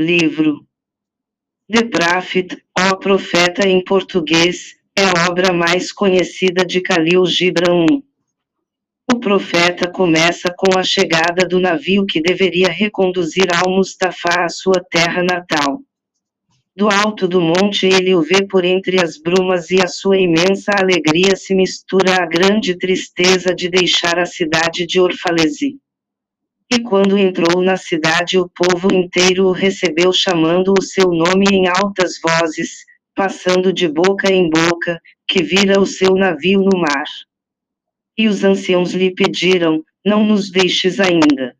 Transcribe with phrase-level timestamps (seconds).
[0.00, 0.66] Livro
[1.70, 7.84] The Prophet, O Profeta em português, é a obra mais conhecida de Khalil Gibran.
[9.12, 15.22] O profeta começa com a chegada do navio que deveria reconduzir Al-Mustafa à sua terra
[15.22, 15.82] natal.
[16.74, 20.72] Do alto do monte ele o vê por entre as brumas e a sua imensa
[20.80, 25.78] alegria se mistura à grande tristeza de deixar a cidade de Orfalesi.
[26.72, 31.66] E quando entrou na cidade o povo inteiro o recebeu chamando o seu nome em
[31.66, 37.06] altas vozes, passando de boca em boca, que vira o seu navio no mar.
[38.16, 41.56] E os anciãos lhe pediram, não nos deixes ainda.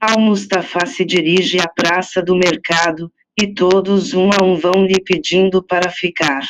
[0.00, 5.62] Al-Mustafa se dirige à praça do mercado, e todos um a um vão lhe pedindo
[5.62, 6.42] para ficar.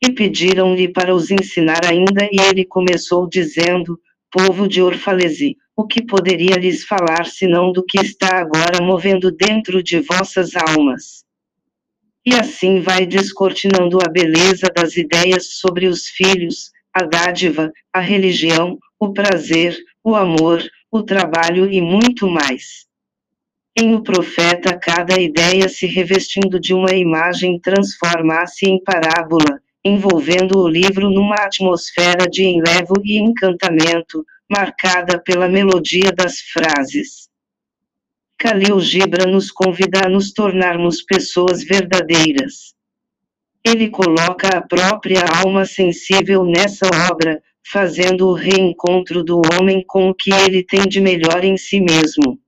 [0.00, 6.04] E pediram-lhe para os ensinar ainda e ele começou dizendo, povo de Orfalesi, o que
[6.04, 11.24] poderia lhes falar senão do que está agora movendo dentro de vossas almas?
[12.22, 18.78] E assim vai descortinando a beleza das ideias sobre os filhos, a dádiva, a religião,
[18.98, 22.86] o prazer, o amor, o trabalho e muito mais.
[23.74, 30.68] Em o profeta cada ideia se revestindo de uma imagem transforma-se em parábola, envolvendo o
[30.68, 37.28] livro numa atmosfera de enlevo e encantamento, marcada pela melodia das frases.
[38.36, 42.74] Khalil Gibran nos convida a nos tornarmos pessoas verdadeiras.
[43.64, 50.14] Ele coloca a própria alma sensível nessa obra, fazendo o reencontro do homem com o
[50.14, 52.40] que ele tem de melhor em si mesmo.